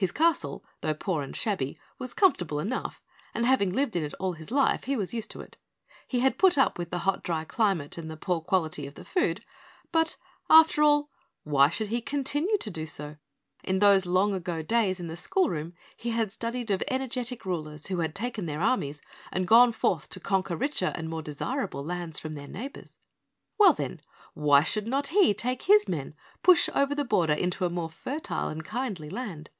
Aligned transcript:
His 0.00 0.12
castle, 0.12 0.64
though 0.80 0.94
poor 0.94 1.24
and 1.24 1.34
shabby, 1.34 1.76
was 1.98 2.14
comfortable 2.14 2.60
enough, 2.60 3.02
and 3.34 3.44
having 3.44 3.72
lived 3.72 3.96
in 3.96 4.04
it 4.04 4.14
all 4.20 4.34
his 4.34 4.52
life, 4.52 4.84
he 4.84 4.94
was 4.94 5.12
used 5.12 5.28
to 5.32 5.40
it. 5.40 5.56
He 6.06 6.20
had 6.20 6.38
put 6.38 6.56
up 6.56 6.78
with 6.78 6.90
the 6.90 6.98
hot 7.00 7.24
dry 7.24 7.42
climate 7.42 7.98
and 7.98 8.08
the 8.08 8.16
poor 8.16 8.40
quality 8.40 8.86
of 8.86 8.94
the 8.94 9.04
food, 9.04 9.44
but 9.90 10.14
after 10.48 10.84
all, 10.84 11.10
why 11.42 11.68
should 11.68 11.88
he 11.88 12.00
continue 12.00 12.56
to 12.58 12.70
do 12.70 12.86
so? 12.86 13.16
In 13.64 13.80
those 13.80 14.06
long 14.06 14.32
ago 14.34 14.62
days 14.62 15.00
in 15.00 15.08
the 15.08 15.16
school 15.16 15.48
room 15.50 15.74
he 15.96 16.10
had 16.10 16.30
studied 16.30 16.70
of 16.70 16.80
energetic 16.86 17.44
rulers 17.44 17.88
who 17.88 17.98
had 17.98 18.14
taken 18.14 18.46
their 18.46 18.60
armies 18.60 19.02
and 19.32 19.48
gone 19.48 19.72
forth 19.72 20.08
to 20.10 20.20
conquer 20.20 20.54
richer 20.54 20.92
and 20.94 21.08
more 21.08 21.22
desirable 21.22 21.82
lands 21.84 22.20
from 22.20 22.34
their 22.34 22.46
neighbors. 22.46 22.98
Well, 23.58 23.72
then, 23.72 24.00
why 24.32 24.62
should 24.62 24.86
not 24.86 25.08
he 25.08 25.34
take 25.34 25.62
his 25.62 25.88
men, 25.88 26.14
push 26.44 26.68
over 26.72 26.94
the 26.94 27.04
border 27.04 27.34
into 27.34 27.64
a 27.64 27.68
more 27.68 27.90
fertile 27.90 28.46
and 28.46 28.64
kindly 28.64 29.10
land? 29.10 29.50